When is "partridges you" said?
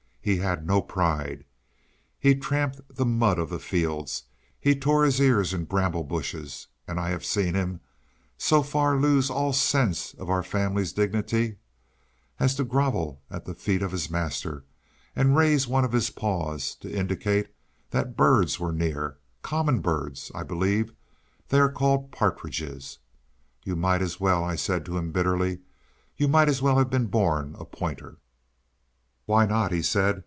22.11-23.75